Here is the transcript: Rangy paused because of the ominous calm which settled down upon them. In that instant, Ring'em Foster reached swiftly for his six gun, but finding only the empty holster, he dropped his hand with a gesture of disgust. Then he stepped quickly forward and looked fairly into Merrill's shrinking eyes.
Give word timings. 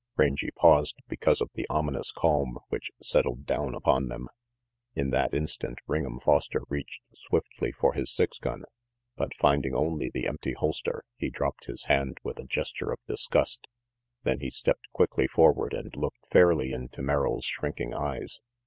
Rangy 0.17 0.49
paused 0.57 0.95
because 1.07 1.41
of 1.41 1.51
the 1.53 1.67
ominous 1.69 2.11
calm 2.11 2.57
which 2.69 2.89
settled 3.03 3.45
down 3.45 3.75
upon 3.75 4.07
them. 4.07 4.29
In 4.95 5.11
that 5.11 5.31
instant, 5.31 5.77
Ring'em 5.87 6.19
Foster 6.19 6.63
reached 6.69 7.03
swiftly 7.13 7.71
for 7.71 7.93
his 7.93 8.11
six 8.11 8.39
gun, 8.39 8.63
but 9.15 9.35
finding 9.35 9.75
only 9.75 10.09
the 10.11 10.25
empty 10.25 10.53
holster, 10.53 11.03
he 11.17 11.29
dropped 11.29 11.65
his 11.65 11.85
hand 11.85 12.17
with 12.23 12.39
a 12.39 12.45
gesture 12.45 12.91
of 12.91 12.97
disgust. 13.07 13.67
Then 14.23 14.39
he 14.39 14.49
stepped 14.49 14.91
quickly 14.91 15.27
forward 15.27 15.71
and 15.75 15.95
looked 15.95 16.25
fairly 16.31 16.71
into 16.73 17.03
Merrill's 17.03 17.45
shrinking 17.45 17.93
eyes. 17.93 18.39